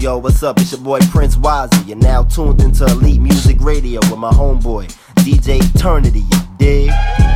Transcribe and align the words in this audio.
Yo, 0.00 0.16
what's 0.16 0.42
up? 0.42 0.58
It's 0.58 0.72
your 0.72 0.80
boy 0.80 0.98
Prince 1.10 1.36
Wazzy. 1.36 1.88
You're 1.88 1.98
now 1.98 2.22
tuned 2.22 2.62
into 2.62 2.86
Elite 2.86 3.20
Music 3.20 3.58
Radio 3.60 4.00
with 4.08 4.16
my 4.16 4.30
homeboy, 4.30 4.86
DJ 5.16 5.60
Eternity. 5.74 6.20
You 6.20 6.38
dig? 6.56 7.29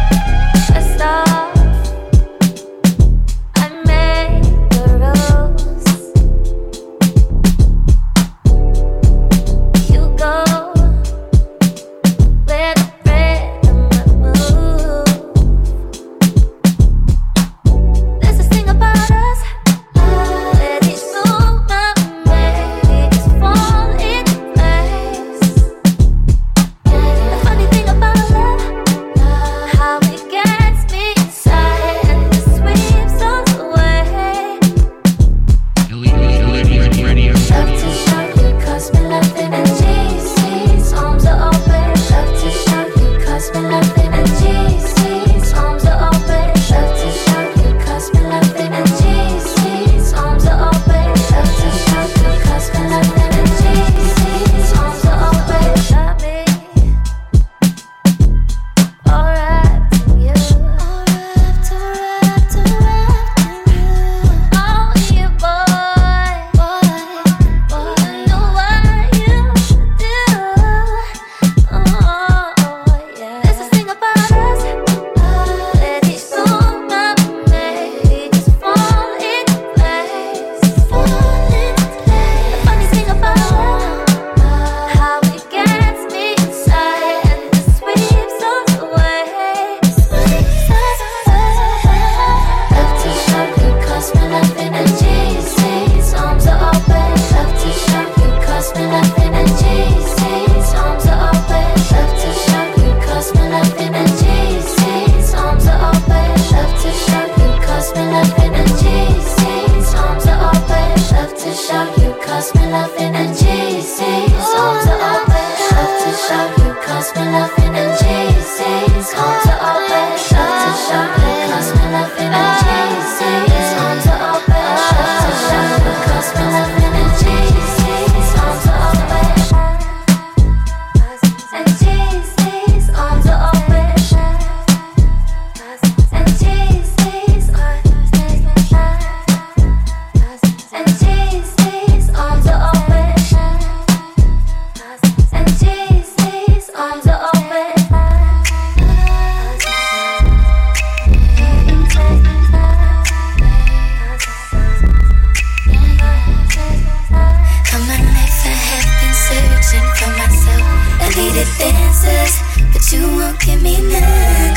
Won't 163.24 163.40
give 163.40 163.62
me 163.62 163.76
none. 163.92 164.56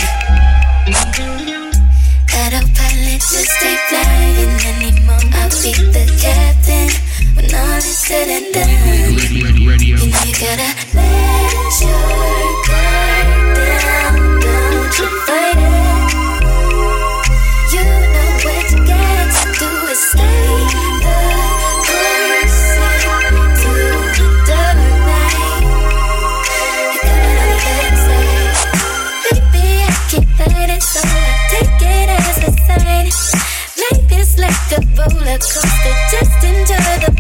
Autopilot 2.39 3.22
just 3.31 3.51
stay 3.57 3.75
flying 3.88 4.55
anymore. 4.72 5.23
I'll 5.39 5.50
be 5.63 5.72
the 5.95 6.05
captain 6.22 6.89
when 7.35 7.47
all 7.55 7.78
is 7.78 7.97
said 7.97 8.28
and 8.28 8.53
done. 8.53 9.13
you 10.25 10.33
gotta 10.44 10.69
let 10.95 11.81
your 11.81 12.07
guard 12.67 13.55
down, 13.55 14.39
don't 14.41 14.99
you 14.99 15.07
fight 15.25 15.57
it. 15.57 15.86
Take 31.57 31.81
it 31.81 32.09
as 32.09 32.37
a 32.37 32.51
sign. 32.65 33.09
Life 33.81 34.11
is 34.11 34.37
like 34.37 34.71
a 34.71 34.79
roller 34.97 35.37
coaster, 35.37 35.95
just 36.11 36.43
enjoy 36.43 36.97
the 37.05 37.16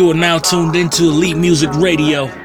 You 0.00 0.10
are 0.12 0.14
now 0.14 0.38
tuned 0.38 0.76
into 0.76 1.02
Elite 1.02 1.36
Music 1.36 1.68
Radio. 1.74 2.39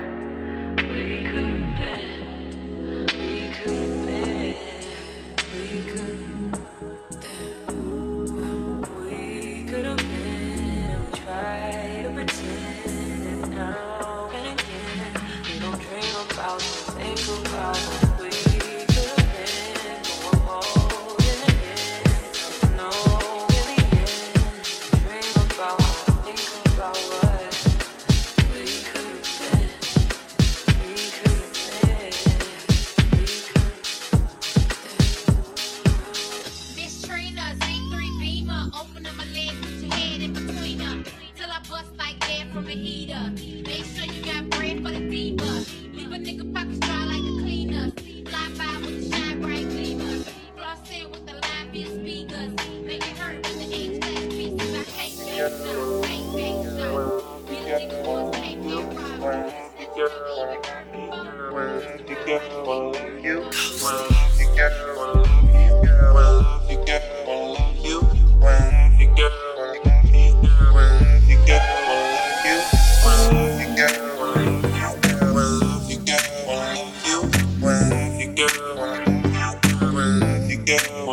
girl, 78.49 79.93
when 79.93 80.49
you 80.49 80.57
girl. 80.57 81.04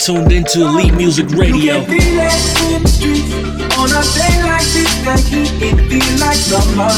tuned 0.00 0.32
into 0.32 0.62
Elite 0.62 0.94
Music 0.94 1.28
Radio. 1.32 1.74
On 1.76 1.82
a 1.84 1.86
day 4.16 4.40
like 4.48 4.64
this, 4.72 4.88
that 5.04 5.20
heat, 5.28 5.52
it 5.60 5.76
feel 5.90 6.16
like 6.18 6.40
summer. 6.40 6.88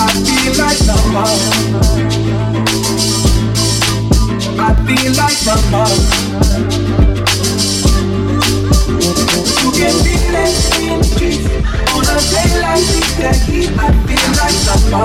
I 0.00 0.08
feel 0.24 0.56
like 0.56 0.80
summer. 0.80 1.28
I 4.58 4.72
feel 4.86 5.12
like 5.12 5.36
summer. 5.44 5.88
You 9.60 9.68
can 9.76 9.92
feel 10.02 10.36
in 10.90 11.04
streets. 11.04 11.44
On 11.92 12.00
a 12.00 12.16
day 12.32 12.48
like 12.62 12.80
this, 12.80 13.12
that 13.18 13.36
heat, 13.44 13.68
I 13.76 13.92
feel 14.06 14.28
like 14.40 14.56
summer. 14.64 15.04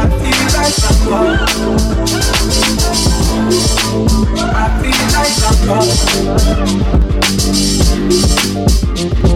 I 0.00 0.08
feel 0.08 0.44
like 0.56 0.80
I'm 0.88 0.98
lost. 1.10 1.60
I 4.40 4.66
feel 4.80 5.02
like 5.12 5.38
I'm 5.44 5.58
lost. 9.20 9.29